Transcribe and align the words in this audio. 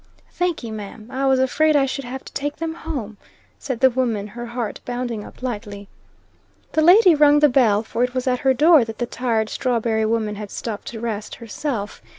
"Thanky, 0.33 0.71
ma'am. 0.71 1.07
I 1.11 1.27
was 1.27 1.37
afraid 1.39 1.75
I 1.75 1.85
should 1.85 2.05
have 2.05 2.25
to 2.25 2.33
take 2.33 2.55
them 2.55 2.73
home," 2.73 3.17
said 3.59 3.81
the 3.81 3.89
woman, 3.91 4.29
her 4.29 4.47
heart 4.47 4.79
bounding 4.83 5.23
up 5.23 5.43
lightly. 5.43 5.87
The 6.71 6.81
lady 6.81 7.13
rung 7.13 7.37
the 7.37 7.47
bell, 7.49 7.83
for 7.83 8.03
it 8.03 8.15
was 8.15 8.25
at 8.25 8.39
her 8.39 8.55
door 8.55 8.83
that 8.83 8.97
the 8.97 9.05
tired 9.05 9.47
strawberry 9.49 10.07
woman 10.07 10.37
had 10.37 10.49
stopped 10.49 10.87
to 10.87 10.99
rest 10.99 11.35
herself. 11.35 12.01